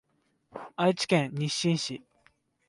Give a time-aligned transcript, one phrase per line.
[0.77, 2.01] 愛知県日進市